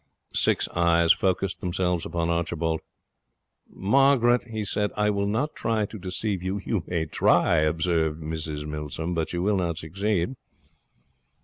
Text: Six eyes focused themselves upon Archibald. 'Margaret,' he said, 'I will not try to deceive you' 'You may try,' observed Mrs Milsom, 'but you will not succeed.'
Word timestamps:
Six 0.33 0.67
eyes 0.69 1.13
focused 1.13 1.61
themselves 1.61 2.07
upon 2.07 2.31
Archibald. 2.31 2.81
'Margaret,' 3.69 4.45
he 4.45 4.65
said, 4.65 4.89
'I 4.97 5.11
will 5.11 5.27
not 5.27 5.53
try 5.53 5.85
to 5.85 5.99
deceive 5.99 6.41
you' 6.41 6.59
'You 6.65 6.83
may 6.87 7.05
try,' 7.05 7.57
observed 7.57 8.19
Mrs 8.19 8.65
Milsom, 8.65 9.13
'but 9.13 9.31
you 9.31 9.43
will 9.43 9.57
not 9.57 9.77
succeed.' 9.77 10.33